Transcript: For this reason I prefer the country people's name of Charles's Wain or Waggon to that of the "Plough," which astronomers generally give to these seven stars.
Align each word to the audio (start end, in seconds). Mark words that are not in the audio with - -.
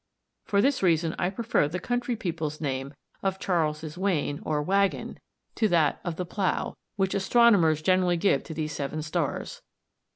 For 0.45 0.61
this 0.63 0.81
reason 0.81 1.13
I 1.19 1.29
prefer 1.29 1.67
the 1.67 1.77
country 1.79 2.15
people's 2.15 2.59
name 2.59 2.95
of 3.21 3.37
Charles's 3.37 3.99
Wain 3.99 4.39
or 4.43 4.59
Waggon 4.63 5.19
to 5.53 5.67
that 5.67 5.99
of 6.03 6.15
the 6.15 6.25
"Plough," 6.25 6.75
which 6.95 7.13
astronomers 7.13 7.83
generally 7.83 8.17
give 8.17 8.43
to 8.45 8.55
these 8.55 8.71
seven 8.73 9.03
stars. 9.03 9.61